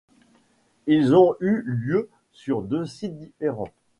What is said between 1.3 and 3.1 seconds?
eu lieu sur deux